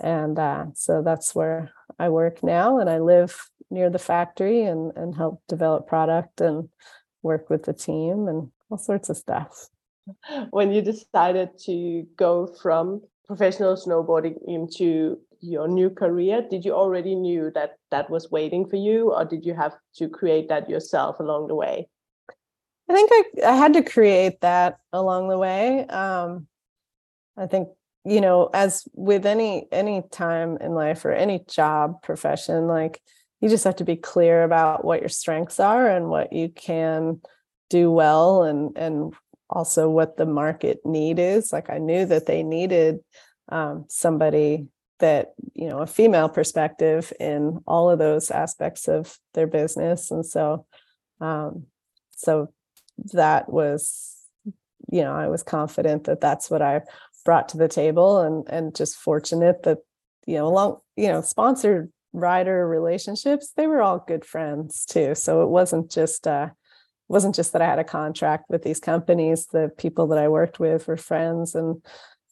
[0.00, 4.92] and uh so that's where i work now and i live near the factory and
[4.96, 6.68] and help develop product and
[7.22, 9.68] work with the team and all sorts of stuff.
[10.50, 17.14] When you decided to go from professional snowboarding into your new career did you already
[17.14, 21.20] knew that that was waiting for you or did you have to create that yourself
[21.20, 21.88] along the way?
[22.88, 25.86] I think i, I had to create that along the way.
[25.86, 26.48] Um,
[27.36, 27.68] i think
[28.08, 33.00] you know as with any any time in life or any job profession like
[33.40, 37.20] you just have to be clear about what your strengths are and what you can
[37.70, 39.14] do well and and
[39.50, 41.52] also what the market need is.
[41.52, 42.98] Like i knew that they needed
[43.50, 44.66] um, somebody
[44.98, 50.10] that you know a female perspective in all of those aspects of their business.
[50.10, 50.66] And so
[51.20, 51.66] um,
[52.16, 52.52] so
[53.12, 54.16] that was
[54.90, 56.80] you know i was confident that that's what i
[57.24, 59.78] brought to the table and and just fortunate that
[60.26, 65.42] you know along you know sponsored rider relationships they were all good friends too so
[65.42, 66.48] it wasn't just uh
[67.08, 69.46] wasn't just that I had a contract with these companies.
[69.46, 71.82] The people that I worked with were friends, and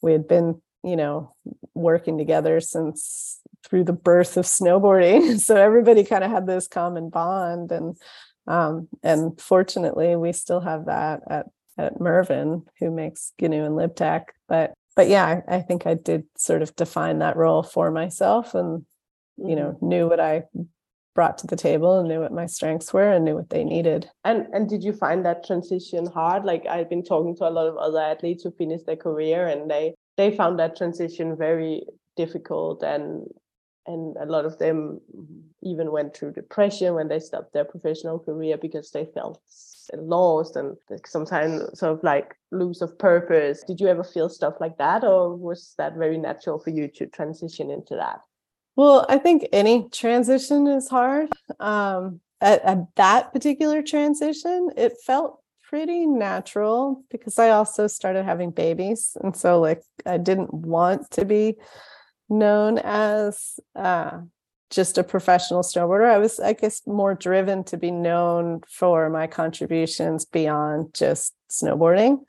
[0.01, 1.35] we had been, you know,
[1.73, 5.39] working together since through the birth of snowboarding.
[5.47, 7.97] So everybody kind of had this common bond, and
[8.45, 14.25] um, and fortunately, we still have that at at Mervin, who makes GNU and LibTech.
[14.47, 18.55] But but yeah, I, I think I did sort of define that role for myself,
[18.55, 18.85] and
[19.37, 19.87] you know, mm-hmm.
[19.87, 20.43] knew what I
[21.17, 24.07] brought to the table and knew what my strengths were and knew what they needed.
[24.23, 26.45] And and did you find that transition hard?
[26.45, 29.69] Like I've been talking to a lot of other athletes who finished their career and
[29.69, 31.83] they they found that transition very
[32.15, 33.27] difficult and
[33.87, 34.99] and a lot of them
[35.63, 39.41] even went through depression when they stopped their professional career because they felt
[39.95, 43.63] lost and sometimes sort of like lose of purpose.
[43.63, 47.07] Did you ever feel stuff like that or was that very natural for you to
[47.07, 48.19] transition into that?
[48.75, 51.29] Well, I think any transition is hard.
[51.59, 58.51] Um, at, at that particular transition, it felt pretty natural because I also started having
[58.51, 59.17] babies.
[59.21, 61.55] And so, like, I didn't want to be
[62.29, 64.19] known as uh,
[64.69, 66.09] just a professional snowboarder.
[66.09, 72.19] I was, I guess, more driven to be known for my contributions beyond just snowboarding.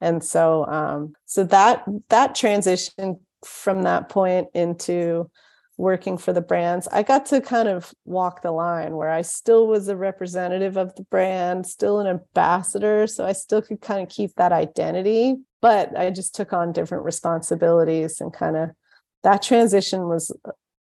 [0.00, 5.30] And so, um, so that that transition from that point into
[5.78, 9.66] working for the brands, I got to kind of walk the line where I still
[9.66, 13.06] was a representative of the brand, still an ambassador.
[13.06, 17.04] So I still could kind of keep that identity, but I just took on different
[17.04, 18.70] responsibilities and kind of
[19.26, 20.30] that transition was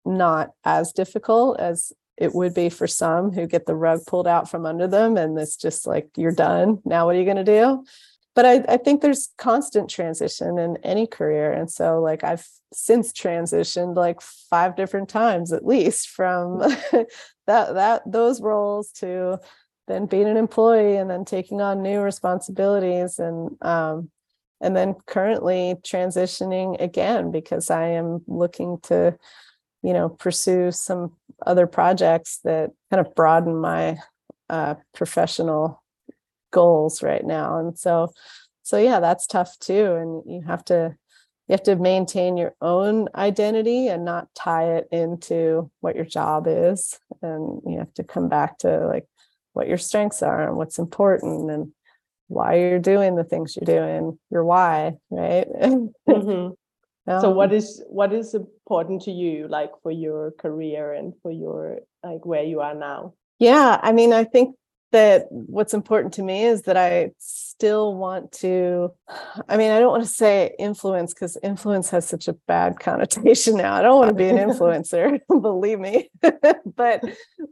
[0.05, 4.47] not as difficult as it would be for some who get the rug pulled out
[4.47, 6.79] from under them and it's just like you're done.
[6.86, 7.84] Now what are you going to do?
[8.36, 11.51] But I, I think there's constant transition in any career.
[11.51, 16.60] And so like i've since transitioned like five different times at least from
[16.99, 17.08] that
[17.47, 19.39] that those roles to
[19.88, 24.12] then being an employee and then taking on new responsibilities and um,
[24.62, 29.18] and then currently transitioning again because i am looking to
[29.84, 31.13] you know pursue some
[31.46, 33.98] other projects that kind of broaden my
[34.50, 35.82] uh, professional
[36.52, 37.60] goals right now.
[37.60, 38.12] And so
[38.63, 39.94] so yeah that's tough too.
[39.96, 40.96] And you have to
[41.48, 46.46] you have to maintain your own identity and not tie it into what your job
[46.48, 47.00] is.
[47.22, 49.06] And you have to come back to like
[49.54, 51.72] what your strengths are and what's important and
[52.27, 55.47] why you're doing the things you're doing your why right?
[56.07, 57.11] Mm-hmm.
[57.11, 61.31] um, so what is what is important to you like for your career and for
[61.31, 63.13] your like where you are now?
[63.39, 64.55] Yeah i mean i think
[64.91, 68.91] that what's important to me is that I still want to
[69.50, 73.58] I mean I don't want to say influence because influence has such a bad connotation
[73.58, 73.74] now.
[73.74, 76.10] I don't want to be an influencer, believe me.
[76.21, 77.04] but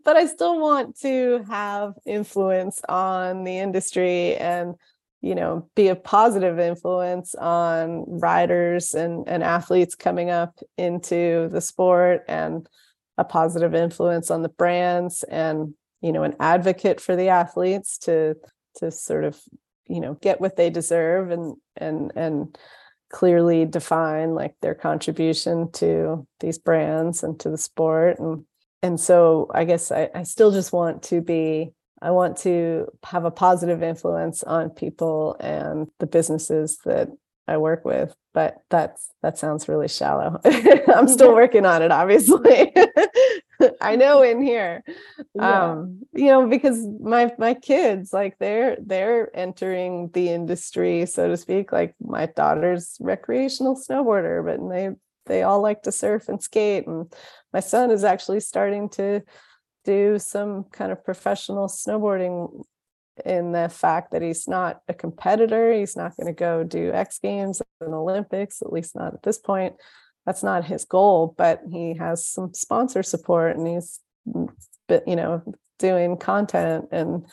[0.03, 4.75] but I still want to have influence on the industry and
[5.21, 11.61] you know be a positive influence on riders and and athletes coming up into the
[11.61, 12.67] sport and
[13.17, 18.35] a positive influence on the brands and you know an advocate for the athletes to
[18.75, 19.39] to sort of
[19.87, 22.57] you know get what they deserve and and and
[23.09, 28.19] clearly define like their contribution to these brands and to the sport.
[28.19, 28.45] And
[28.83, 33.25] and so i guess I, I still just want to be i want to have
[33.25, 37.07] a positive influence on people and the businesses that
[37.47, 40.39] i work with but that's that sounds really shallow.
[40.45, 42.73] I'm still working on it obviously
[43.81, 44.83] I know in here.
[45.35, 45.71] Yeah.
[45.71, 51.37] Um, you know, because my my kids, like they're they're entering the industry, so to
[51.37, 51.71] speak.
[51.71, 54.89] Like my daughter's recreational snowboarder, but they
[55.25, 56.87] they all like to surf and skate.
[56.87, 57.11] And
[57.51, 59.21] my son is actually starting to
[59.85, 62.63] do some kind of professional snowboarding
[63.25, 65.71] in the fact that he's not a competitor.
[65.71, 69.37] He's not going to go do X Games and Olympics, at least not at this
[69.37, 69.75] point
[70.25, 74.49] that's not his goal, but he has some sponsor support and he's mm,
[75.05, 75.41] you know
[75.79, 77.25] doing content and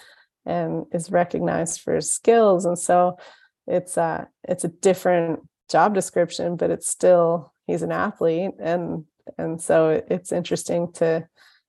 [0.46, 2.64] and is recognized for his skills.
[2.64, 3.18] And so
[3.66, 9.04] it's a it's a different job description, but it's still he's an athlete and
[9.38, 11.26] and so it's interesting to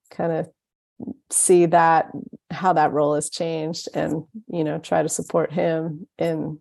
[0.10, 0.50] kind of
[1.30, 2.12] see that
[2.50, 6.60] how that role has changed and you know try to support him in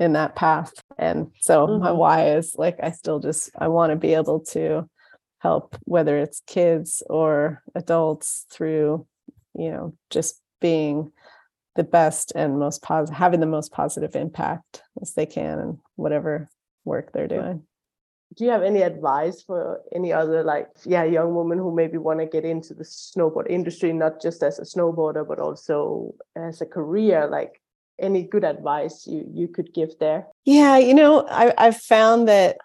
[0.00, 0.72] in that path.
[0.98, 1.84] And so mm-hmm.
[1.84, 4.88] my why is like i still just i want to be able to
[5.38, 9.06] help whether it's kids or adults through
[9.54, 11.12] you know just being
[11.76, 16.48] the best and most positive having the most positive impact as they can and whatever
[16.84, 17.62] work they're doing.
[18.36, 22.20] Do you have any advice for any other like yeah young women who maybe want
[22.20, 26.66] to get into the snowboard industry not just as a snowboarder but also as a
[26.66, 27.26] career?
[27.26, 27.60] Like
[28.00, 30.26] any good advice you you could give there?
[30.44, 32.58] Yeah you know i i've found that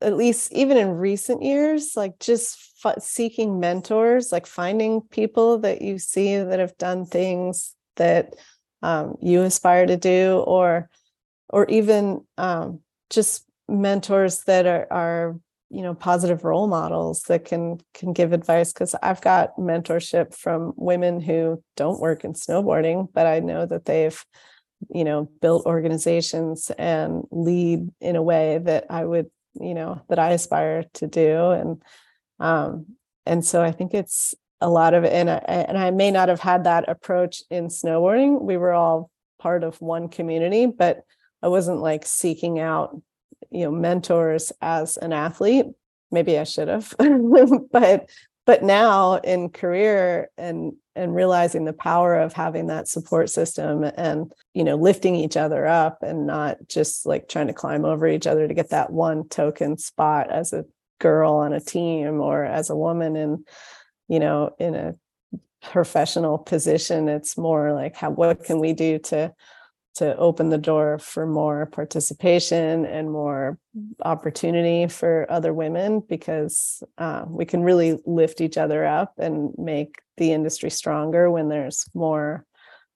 [0.00, 5.80] at least even in recent years like just f- seeking mentors like finding people that
[5.82, 8.34] you see that have done things that
[8.82, 10.88] um, you aspire to do or
[11.48, 15.36] or even um, just mentors that are are
[15.70, 18.72] you know positive role models that can can give advice.
[18.72, 23.86] Because i've got mentorship from women who don't work in snowboarding but i know that
[23.86, 24.24] they've
[24.90, 30.18] you know build organizations and lead in a way that i would you know that
[30.18, 31.50] i aspire to do.
[31.50, 31.82] And
[32.40, 32.86] um
[33.26, 36.40] and so i think it's a lot of and I, and I may not have
[36.40, 38.40] had that approach in snowboarding.
[38.40, 41.02] We were all part of one community but
[41.42, 43.00] i wasn't like seeking out
[43.50, 45.66] you know mentors as an athlete.
[46.10, 46.94] Maybe i should have
[47.72, 48.08] but
[48.46, 54.32] but now in career and and realizing the power of having that support system and
[54.54, 58.26] you know lifting each other up and not just like trying to climb over each
[58.26, 60.64] other to get that one token spot as a
[60.98, 63.44] girl on a team or as a woman in
[64.08, 64.94] you know in a
[65.62, 69.32] professional position it's more like how what can we do to
[69.94, 73.58] to open the door for more participation and more
[74.04, 80.00] opportunity for other women because uh, we can really lift each other up and make
[80.16, 82.46] the industry stronger when there's more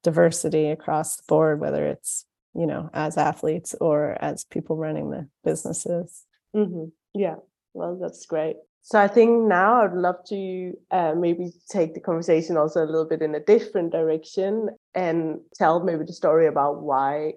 [0.02, 5.28] diversity across the board whether it's you know as athletes or as people running the
[5.44, 6.24] businesses.
[6.54, 6.86] Mm-hmm.
[7.14, 7.36] yeah.
[7.74, 8.56] Well that's great
[8.86, 13.04] so I think now I'd love to uh, maybe take the conversation also a little
[13.04, 17.32] bit in a different direction and tell maybe the story about why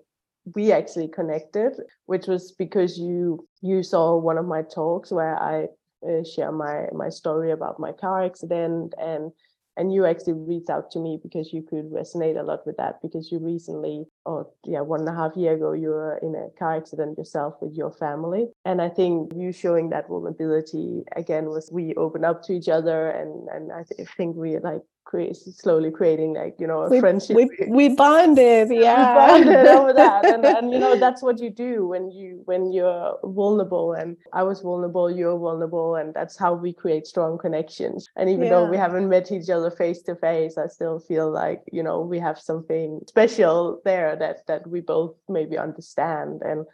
[0.53, 1.73] we actually connected,
[2.05, 5.69] which was because you you saw one of my talks where I
[6.07, 9.31] uh, share my my story about my car accident and
[9.79, 13.01] and you actually reached out to me because you could resonate a lot with that
[13.01, 16.49] because you recently or yeah one and a half year ago you were in a
[16.59, 18.47] car accident yourself with your family.
[18.65, 23.09] And i think you showing that vulnerability again was we open up to each other
[23.09, 26.99] and and i th- think we like create, slowly creating like you know a we,
[26.99, 29.13] friendship we, we bonded yeah.
[29.13, 30.23] we bonded over that.
[30.23, 33.93] And, and you know that's what you do when you when you're vulnerable.
[33.93, 35.95] And i was vulnerable you're vulnerable.
[35.95, 38.07] And that's how we create strong connections.
[38.15, 38.49] And even yeah.
[38.51, 42.01] though we haven't met each other face to face i still feel like you know
[42.01, 46.43] we have something special there that that we both maybe understand.
[46.43, 46.65] And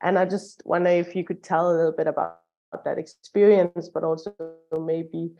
[0.00, 2.38] and i just wonder if you could tell a little bit about
[2.84, 4.34] that experience but also
[4.72, 5.30] maybe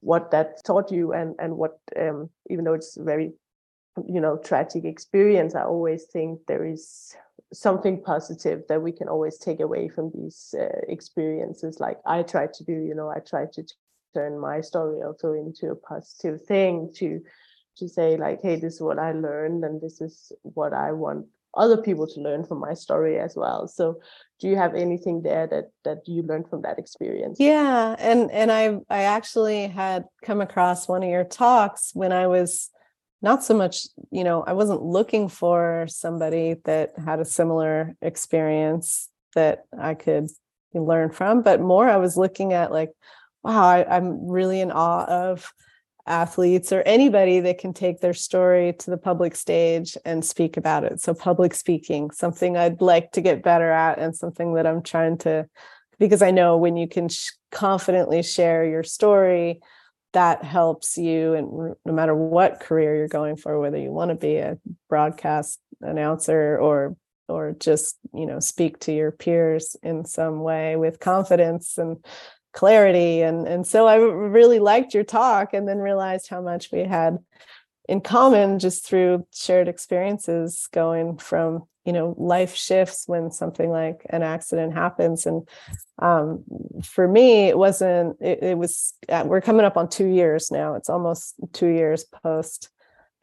[0.00, 3.32] what that taught you and and what um, even though it's a very
[4.06, 7.16] you know tragic experience i always think there is
[7.52, 11.80] something positive that we can always take away from these uh, experiences.
[11.80, 13.64] Like i try to do you know i try to
[14.14, 17.20] turn my story also into a positive thing to
[17.76, 21.26] to say like hey this is what i learned and this is what i want
[21.54, 23.68] other people to learn from my story as well.
[23.68, 24.00] So
[24.40, 27.38] do you have anything there that that you learned from that experience?
[27.40, 32.26] Yeah and and i i actually had come across one of your talks when i
[32.26, 32.70] was
[33.20, 39.08] not so much, you know, I wasn't looking for somebody that had a similar experience
[39.34, 40.28] that I could
[40.72, 42.90] learn from, but more I was looking at like,
[43.42, 45.52] wow, I, I'm really in awe of
[46.08, 50.84] athletes or anybody that can take their story to the public stage and speak about
[50.84, 51.00] it.
[51.00, 55.18] So, public speaking, something I'd like to get better at, and something that I'm trying
[55.18, 55.48] to,
[55.98, 59.60] because I know when you can sh- confidently share your story,
[60.12, 61.34] that helps you.
[61.34, 65.60] And no matter what career you're going for, whether you want to be a broadcast
[65.80, 66.96] announcer or
[67.28, 72.04] or just you know speak to your peers in some way with confidence and
[72.52, 76.80] clarity and and so i really liked your talk and then realized how much we
[76.80, 77.18] had
[77.88, 84.04] in common just through shared experiences going from you know life shifts when something like
[84.10, 85.48] an accident happens and
[86.00, 86.44] um,
[86.84, 90.74] for me it wasn't it, it was uh, we're coming up on two years now
[90.74, 92.68] it's almost two years post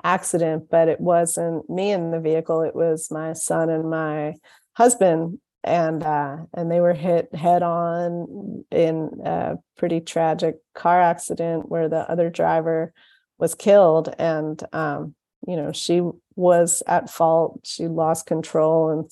[0.04, 4.34] accident but it wasn't me in the vehicle it was my son and my
[4.74, 11.70] husband and uh, and they were hit head on in a pretty tragic car accident
[11.70, 12.94] where the other driver
[13.40, 14.14] was killed.
[14.20, 15.16] And um,
[15.48, 16.02] you know she
[16.36, 17.62] was at fault.
[17.64, 19.12] She lost control and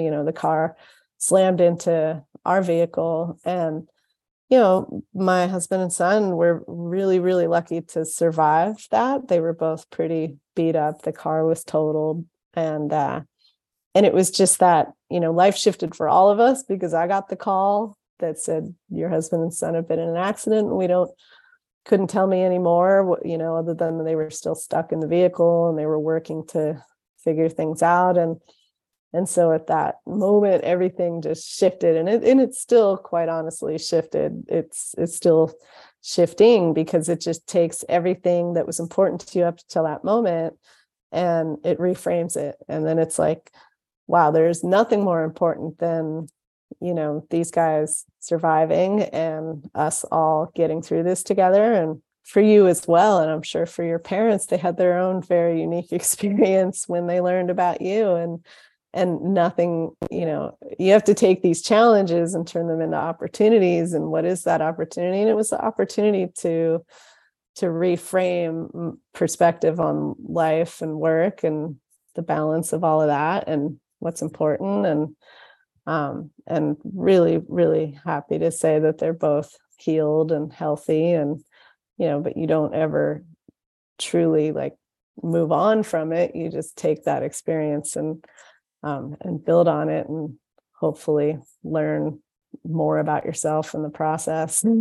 [0.00, 0.76] you know the car
[1.18, 3.38] slammed into our vehicle.
[3.44, 3.88] And
[4.48, 9.26] you know my husband and son were really really lucky to survive that.
[9.26, 11.02] They were both pretty beat up.
[11.02, 12.26] The car was totaled.
[12.54, 13.22] And uh,
[13.92, 17.06] and it was just that you know life shifted for all of us because i
[17.06, 20.68] got the call that said your husband and son have been in an accident.
[20.68, 21.10] And we don't
[21.86, 25.68] couldn't tell me anymore you know other than they were still stuck in the vehicle
[25.68, 26.82] and they were working to
[27.24, 28.16] figure things out.
[28.16, 28.36] And
[29.12, 31.96] and so at that moment everything just shifted.
[31.96, 34.44] And it and it's still quite honestly shifted.
[34.48, 35.52] It's it's still
[36.02, 40.54] shifting because it just takes everything that was important to you up till that moment
[41.12, 42.56] and it reframes it.
[42.68, 43.50] And then it's like
[44.10, 46.26] wow, there's nothing more important than,
[46.80, 51.72] you know, these guys surviving and us all getting through this together.
[51.72, 53.18] And for you as well.
[53.20, 57.20] And I'm sure for your parents, they had their own very unique experience when they
[57.20, 58.14] learned about you.
[58.14, 58.44] And
[58.92, 63.92] and nothing, you know, you have to take these challenges and turn them into opportunities.
[63.92, 65.20] And what is that opportunity?
[65.20, 66.84] And it was the opportunity to
[67.56, 71.76] to reframe perspective on life and work and
[72.16, 75.16] the balance of all of that and what's important and
[75.86, 81.42] um, and really really happy to say that they're both healed and healthy and
[81.96, 83.24] you know but you don't ever
[83.98, 84.74] truly like
[85.22, 86.34] move on from it.
[86.34, 88.24] You just take that experience and
[88.82, 90.36] um, and build on it and
[90.72, 92.20] hopefully learn
[92.64, 94.64] more about yourself in the process.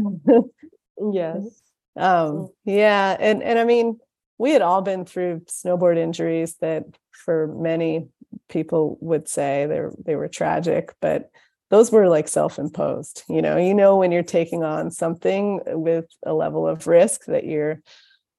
[1.13, 1.61] Yes.
[1.95, 3.99] Um yeah and and i mean
[4.37, 8.09] we had all been through snowboard injuries that for many
[8.49, 11.31] people would say they were, they were tragic, but
[11.69, 13.23] those were like self-imposed.
[13.29, 17.45] You know, you know when you're taking on something with a level of risk that
[17.45, 17.81] you're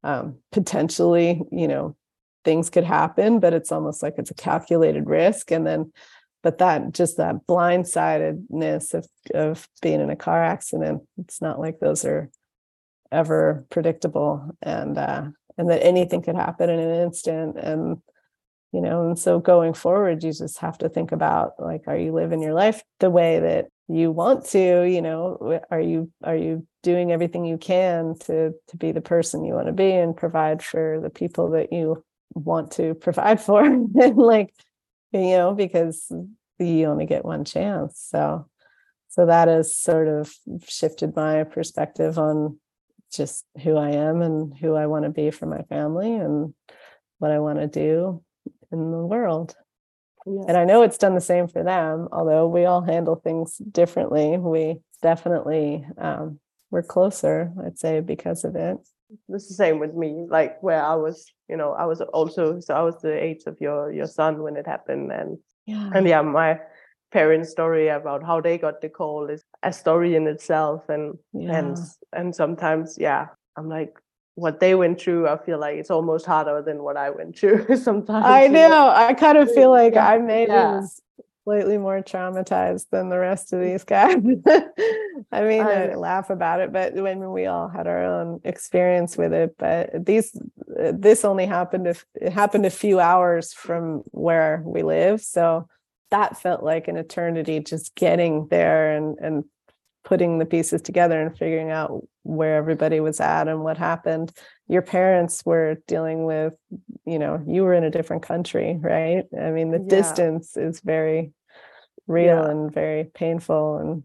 [0.03, 1.97] um, potentially, you know,
[2.45, 5.51] things could happen, but it's almost like it's a calculated risk.
[5.51, 5.93] And then,
[6.43, 11.79] but that just that blindsidedness of of being in a car accident, it's not like
[11.79, 12.31] those are
[13.13, 15.25] ever predictable, and uh,
[15.59, 17.99] and that anything could happen in an instant, and
[18.73, 22.13] you know and so going forward you just have to think about like are you
[22.13, 26.67] living your life the way that you want to you know are you are you
[26.83, 30.63] doing everything you can to to be the person you want to be and provide
[30.63, 32.03] for the people that you
[32.35, 33.65] want to provide for?
[33.65, 34.55] And like
[35.13, 36.11] you know because
[36.59, 38.47] you only get one chance so
[39.09, 40.33] so that has sort of
[40.69, 42.61] shifted my perspective on
[43.13, 46.55] just who I am and who I want to be for my family and
[47.19, 48.23] what I want to do
[48.73, 49.55] in the world.
[50.27, 50.45] Yes.
[50.49, 54.37] And I know it's done the same for them, although we all handle things differently.
[54.37, 56.41] We definitely um,
[56.71, 58.79] we're closer, I'd say, because of it.
[59.29, 60.27] It's the same with me.
[60.29, 63.57] Like where I was, you know, I was also so I was the age of
[63.61, 66.61] your your son when it happened, and yeah, and yeah, my
[67.11, 71.59] parents' story about how they got the call is a story in itself, and yeah.
[71.59, 71.77] and
[72.13, 73.99] and sometimes, yeah, I'm like,
[74.35, 77.77] what they went through, I feel like it's almost harder than what I went through
[77.77, 78.25] sometimes.
[78.27, 78.93] I know.
[78.95, 80.09] I kind of feel like yeah.
[80.09, 80.83] I made yeah.
[81.45, 84.17] slightly more traumatized than the rest of these guys.
[85.33, 89.17] I mean, I, I, laugh about it, but when we all had our own experience
[89.17, 94.63] with it, but these this only happened if it happened a few hours from where
[94.65, 95.69] we live, so
[96.11, 99.45] that felt like an eternity just getting there and and
[100.05, 104.33] putting the pieces together and figuring out where everybody was at and what happened
[104.69, 106.55] your parents were dealing with
[107.05, 109.89] you know you were in a different country right i mean the yeah.
[109.89, 111.33] distance is very
[112.07, 112.51] real yeah.
[112.51, 114.03] and very painful and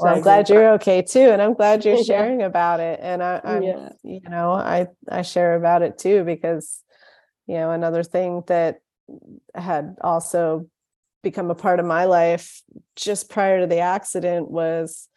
[0.00, 3.00] well, I'm glad you're okay too, and I'm glad you're sharing about it.
[3.02, 3.88] And I, I'm, yeah.
[4.04, 6.82] you know, I I share about it too because,
[7.46, 8.80] you know, another thing that
[9.54, 10.68] had also
[11.22, 12.62] become a part of my life
[12.94, 15.08] just prior to the accident was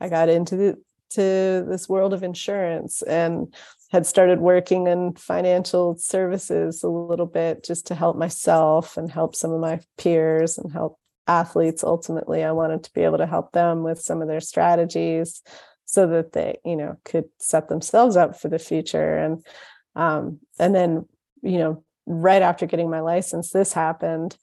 [0.00, 0.74] I got into the,
[1.10, 3.54] to this world of insurance and
[3.90, 9.34] had started working in financial services a little bit just to help myself and help
[9.34, 11.82] some of my peers and help athletes.
[11.84, 15.42] Ultimately i wanted to be able to help them with some of their strategies
[15.84, 19.16] so that they you know could set themselves up for the future.
[19.16, 19.46] And
[19.94, 21.06] um, and then
[21.42, 24.36] you know right after getting my license this happened.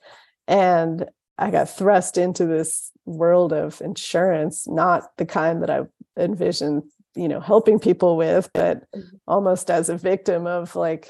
[0.48, 1.06] And
[1.38, 5.82] i got thrust into this world of insurance not the kind that i
[6.18, 6.84] envisioned
[7.16, 9.16] you know helping people with but mm-hmm.
[9.28, 11.10] almost as a victim of like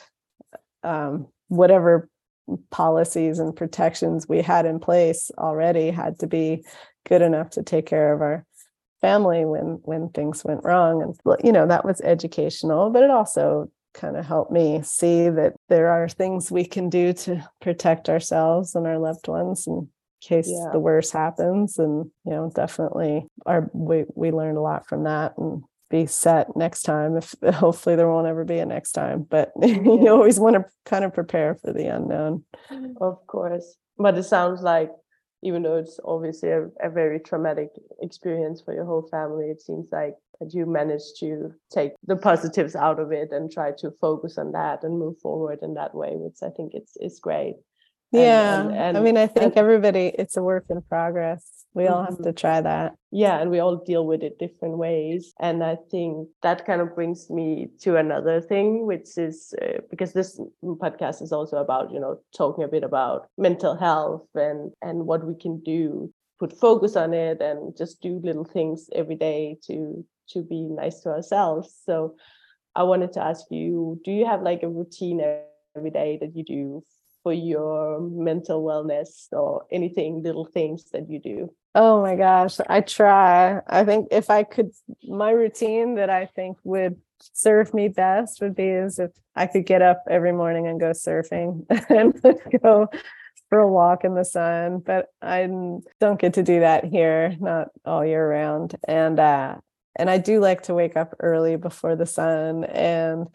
[0.84, 2.10] um, whatever
[2.72, 6.64] policies and protections we had in place already had to be
[7.08, 8.46] good enough to take care of our
[9.02, 13.70] family when when things went wrong and you know that was educational but it also
[13.94, 18.76] kind of helped me see that there are things we can do to protect ourselves
[18.76, 19.88] and our loved ones in
[20.24, 20.70] case yeah.
[20.72, 25.34] the worst happens and you know definitely our we we learned a lot from that
[25.38, 29.52] and be set next time if hopefully there won't ever be a next time but
[29.62, 29.76] yeah.
[29.76, 32.94] you always want to kind of prepare for the unknown mm.
[33.02, 34.90] of course but it sounds like
[35.44, 37.70] even though it's obviously a, a very traumatic
[38.02, 42.76] experience for your whole family it seems like that you managed to take the positives
[42.76, 46.12] out of it and try to focus on that and move forward in that way
[46.14, 47.56] which i think it's is great
[48.14, 51.66] yeah and, and, i mean i think everybody it's a work in progress.
[51.76, 52.26] We all have mm-hmm.
[52.26, 52.94] to try that.
[53.10, 56.94] Yeah and we all deal with it different ways and i think that kind of
[56.94, 62.00] brings me to another thing which is uh, because this podcast is also about you
[62.00, 66.96] know talking a bit about mental health and and what we can do put focus
[66.96, 71.76] on it and just do little things every day to to be nice to ourselves.
[71.86, 72.16] So
[72.76, 75.22] i wanted to ask you do you have like a routine
[75.76, 76.84] every day that you do
[77.24, 81.54] for your mental wellness or anything little things that you do?
[81.76, 83.60] Oh my gosh i try.
[83.68, 84.72] I think if i could
[85.08, 86.98] my routine that i think would
[87.34, 90.92] serve me best would be as if i could get up every morning and go
[90.92, 92.22] surfing and
[92.62, 92.90] go
[93.50, 95.48] for a walk in the sun but i
[96.00, 98.76] don't get to do that here not all year round.
[98.88, 99.56] And uh
[99.96, 103.28] and i do like to wake up early before the sun and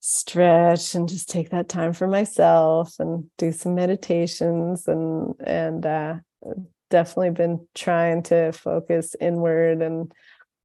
[0.00, 6.14] stretch and just take that time for myself and do some meditations and and uh,
[6.88, 10.10] definitely been trying to focus inward and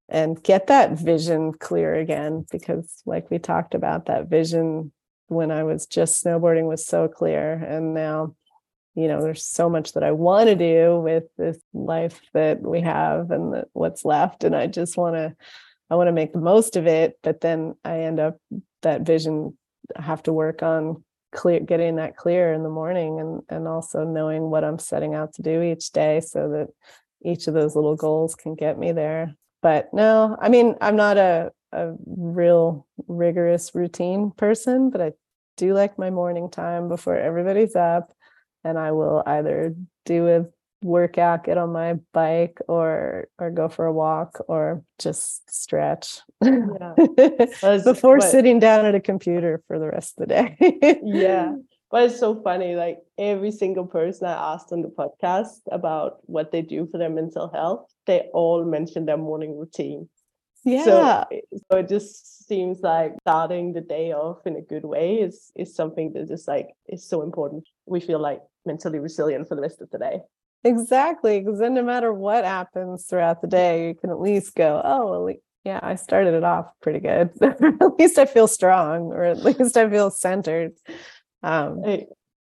[0.08, 4.92] and get that vision clear again because like we talked about that vision
[5.28, 8.36] when I was just snowboarding was so clear and now
[8.94, 12.82] you know there's so much that I want to do with this life that we
[12.82, 15.36] have and the, what's left and I just want to
[15.90, 18.38] I want to make the most of it but then I end up
[18.86, 19.58] that vision
[19.96, 24.06] I have to work on clear getting that clear in the morning and and also
[24.06, 26.68] knowing what I'm setting out to do each day so that
[27.24, 29.36] each of those little goals can get me there.
[29.62, 35.12] But no I mean I'm not a a real rigorous routine person but I
[35.58, 38.14] do like my morning time before everybody's up
[38.64, 39.76] and I will either
[40.06, 40.46] do a
[40.84, 46.94] workout, get on my bike or or go for a walk or just stretch yeah.
[47.84, 51.00] before but, sitting down at a computer for the rest of the day.
[51.04, 51.56] yeah.
[51.92, 52.76] But it's so funny.
[52.76, 57.12] Like every single person I asked on the podcast about what they do for their
[57.12, 60.10] mental health, they all mention their morning routine.
[60.66, 60.84] Yeah.
[60.84, 61.26] So,
[61.72, 65.76] so it just seems like starting the day off in a good way is is
[65.76, 67.70] something that just like is so important.
[67.86, 70.20] We feel like mentally resilient for the rest of the day.
[70.66, 71.39] Exactly.
[71.39, 75.24] Because then no matter what happens throughout the day, you can at least go, oh,
[75.24, 77.30] well, yeah, I started it off pretty good.
[77.41, 80.74] at least I feel strong, or at least I feel centered.
[81.43, 81.84] Um,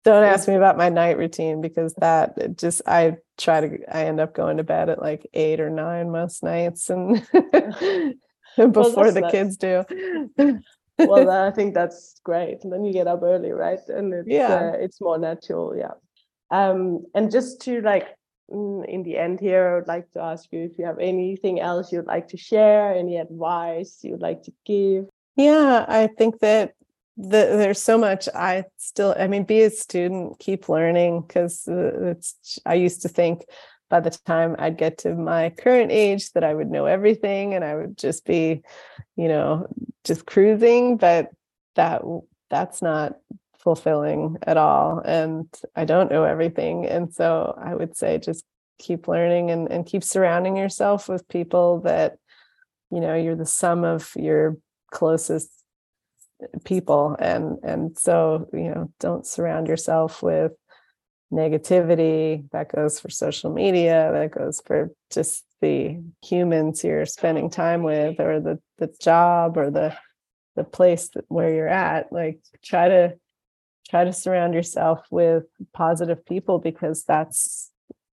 [0.03, 4.19] don't ask me about my night routine because that just I try to I end
[4.19, 7.21] up going to bed at like eight or nine most nights and
[8.57, 9.31] before well, the nice.
[9.31, 9.83] kids do.
[10.97, 12.63] well, I think that's great.
[12.63, 13.79] And then you get up early, right?
[13.87, 15.75] And it's, yeah, uh, it's more natural.
[15.75, 15.91] Yeah.
[16.51, 18.07] Um, and just to like
[18.51, 21.59] mm, in the end here, I would like to ask you if you have anything
[21.59, 25.07] else you'd like to share, any advice you'd like to give.
[25.35, 26.73] Yeah, I think that
[27.17, 32.59] the, there's so much I still, I mean, be a student, keep learning because it's,
[32.65, 33.45] I used to think
[33.89, 37.63] by the time I'd get to my current age that I would know everything and
[37.63, 38.61] I would just be,
[39.15, 39.67] you know,
[40.03, 41.29] just cruising, but
[41.75, 42.01] that
[42.49, 43.17] that's not
[43.63, 48.43] fulfilling at all and I don't know everything and so I would say just
[48.79, 52.17] keep learning and and keep surrounding yourself with people that
[52.89, 54.57] you know you're the sum of your
[54.91, 55.49] closest
[56.65, 60.53] people and and so you know don't surround yourself with
[61.31, 62.49] negativity.
[62.51, 68.19] That goes for social media that goes for just the humans you're spending time with
[68.19, 69.95] or the the job or the
[70.55, 72.11] the place where you're at.
[72.11, 73.13] Like try to
[73.91, 77.69] try to surround yourself with positive people because that's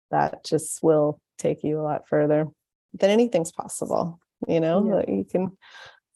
[0.10, 2.48] that just will take you a lot further
[2.96, 5.16] than anything's possible you know yeah.
[5.16, 5.56] you can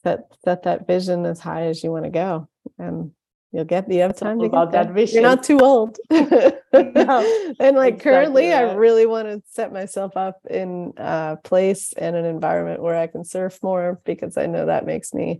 [0.03, 2.49] set set that vision as high as you want to go
[2.79, 3.11] and
[3.51, 7.77] you'll get the have time to about that vision you're not too old no, and
[7.77, 8.65] like exactly currently right.
[8.65, 13.05] i really want to set myself up in a place and an environment where i
[13.05, 15.39] can surf more because i know that makes me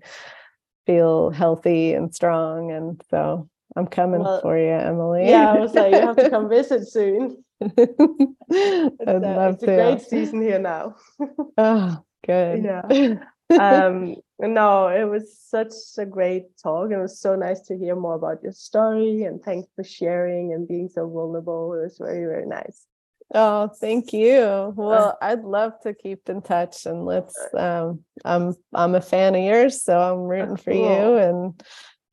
[0.86, 5.30] feel healthy and strong and so i'm coming well, for you Emilie.
[5.30, 7.43] yeah i was like you have to come visit soon.
[7.61, 9.72] I'd love it's to.
[9.72, 10.95] a great season here now.
[11.57, 12.63] Oh good.
[12.63, 13.15] Yeah.
[13.51, 16.89] Um no it was such a great talk.
[16.89, 20.65] It was so nice to hear more about your story and thanks for sharing and
[20.67, 21.74] being so vulnerable.
[21.74, 22.86] It was very very nice.
[23.34, 24.74] Oh thank you.
[24.76, 29.43] Well i'd love to keep in touch and let's um i'm i'm a fan of
[29.43, 31.61] yours so i'm rooting for you and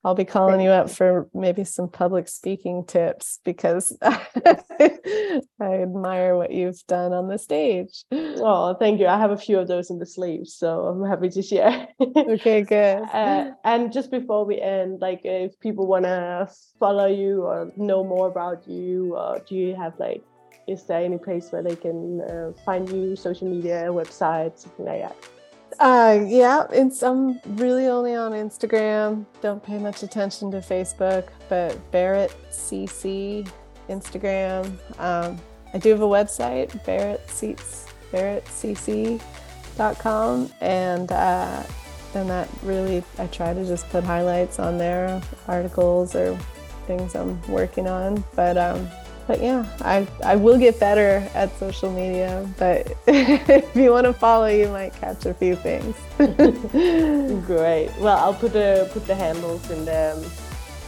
[0.05, 6.53] I'll be calling you up for maybe some public speaking tips because I admire what
[6.53, 8.05] you've done on the stage.
[8.13, 9.09] Oh, thank you.
[9.09, 11.89] I have a few of those in the sleeves, so I'm happy to share.
[12.01, 13.09] okay, good.
[13.19, 18.05] Uh, and just before we end, like if people want to follow you or know
[18.05, 20.23] more about you, uh, do you have like,
[20.69, 25.01] is there any place where they can uh, find you, social media, website, something like
[25.01, 25.38] that?
[25.79, 29.27] Uh, yeah, it's I'm really only on Instagram.
[29.41, 33.49] Don't pay much attention to Facebook, but Barrett CC
[33.89, 34.73] Instagram.
[34.99, 35.39] Um,
[35.73, 39.21] I do have a website, Barrett Seats barrettcc.com,
[40.61, 41.63] and uh,
[42.15, 46.39] and that really I try to just put highlights on there, articles or
[46.87, 48.25] things I'm working on.
[48.35, 48.89] But um,
[49.29, 54.15] but yeah, I, I will get better at social media, but if you want to
[54.15, 55.95] follow, you might catch a few things.
[57.47, 57.91] Great.
[58.01, 60.27] Well, I'll put the put the handles in the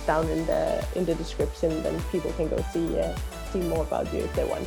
[0.06, 3.14] down in the in the description, then people can go see uh,
[3.52, 4.66] see more about you if they want.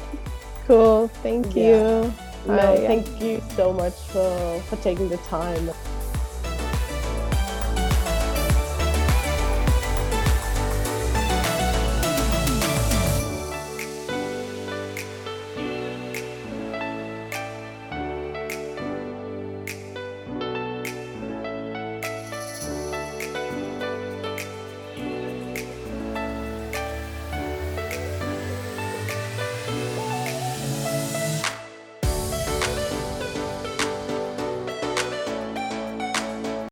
[0.68, 1.08] Cool.
[1.24, 2.14] Thank you.
[2.46, 2.88] No, uh, yeah.
[2.88, 5.72] thank you so much for for taking the time.